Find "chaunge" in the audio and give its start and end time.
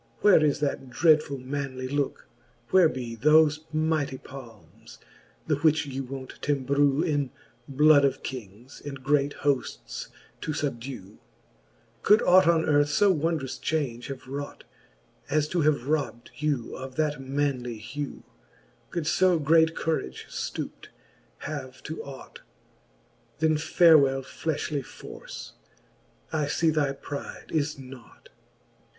13.59-14.07